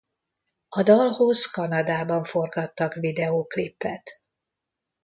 A 0.69 0.83
dalhoz 0.83 1.45
Kanadában 1.45 2.23
forgattak 2.23 2.93
videóklipet. 2.93 4.21